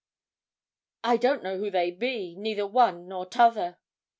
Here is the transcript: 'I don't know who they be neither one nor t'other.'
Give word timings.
'I 1.03 1.17
don't 1.17 1.43
know 1.43 1.59
who 1.59 1.69
they 1.69 1.91
be 1.91 2.33
neither 2.35 2.65
one 2.65 3.07
nor 3.07 3.27
t'other.' 3.27 3.77